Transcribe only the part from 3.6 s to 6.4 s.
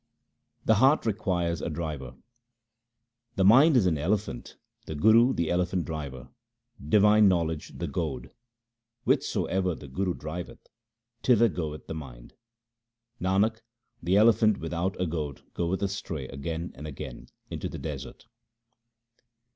is an elephant, the Guru the elephant driver,